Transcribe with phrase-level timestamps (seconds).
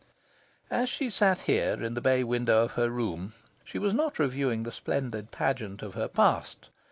[0.71, 4.63] As she sat here in the bay window of her room, she was not reviewing
[4.63, 6.69] the splendid pageant of her past.